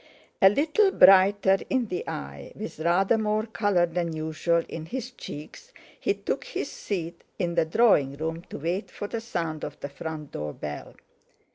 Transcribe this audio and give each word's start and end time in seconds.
A 0.41 0.49
little 0.49 0.89
brighter 0.89 1.59
in 1.69 1.85
the 1.89 2.07
eye, 2.09 2.51
with 2.55 2.79
rather 2.79 3.19
more 3.19 3.45
colour 3.45 3.85
than 3.85 4.13
usual 4.15 4.63
in 4.67 4.87
his 4.87 5.11
cheeks, 5.11 5.71
he 5.99 6.15
took 6.15 6.43
his 6.43 6.71
seat 6.71 7.23
in 7.37 7.53
the 7.53 7.65
drawing 7.65 8.17
room 8.17 8.41
to 8.49 8.57
wait 8.57 8.89
for 8.89 9.07
the 9.07 9.21
sound 9.21 9.63
of 9.63 9.79
the 9.79 9.89
front 9.89 10.31
door 10.31 10.53
bell. 10.53 10.95